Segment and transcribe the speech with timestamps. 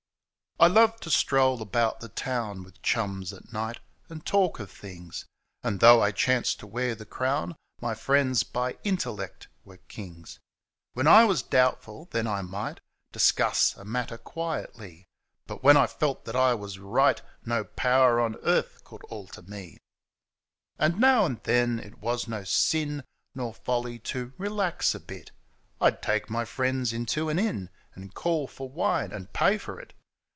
[0.59, 5.25] I loved to stroll about the town With chums at night, and talk of things.
[5.63, 7.55] And, though I chanced to wear the crown.
[7.81, 10.39] My friends, by intellect, were kings.
[10.93, 12.79] When I was doubtful, then I might
[13.11, 15.07] Discuss a matter quietly,
[15.47, 19.47] But when I felt that I was right No power on earth could alter me!
[19.47, 19.79] ^ WHEN I WA8 KINO
[20.93, 25.31] And now and then it was no sin Nor folly to relax a bit—
[25.81, 29.95] I'd take my friends into an inn And call for wine and pay for it.